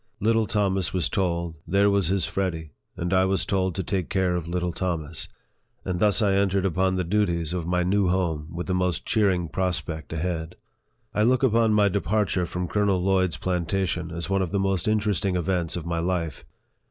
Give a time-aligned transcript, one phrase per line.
[0.19, 4.35] Little Thomas was told, there was his Freddy, and I was told to take care
[4.35, 5.27] of little Thomas;
[5.85, 9.29] and thus I entered upon the duties of my new home with the most cheer
[9.29, 10.55] ing prospect ahead.
[11.13, 15.35] I look upon my departure from Colonel Lloyd's plantation as one of the most interesting
[15.35, 16.45] events of my life.